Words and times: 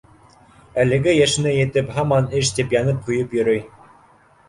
Әлеге 0.83 1.13
йәшенә 1.19 1.53
етеп, 1.57 1.93
һаман 1.99 2.33
эш 2.43 2.53
тип, 2.59 2.77
янып-көйөп 2.79 3.41
йөрөй 3.41 3.67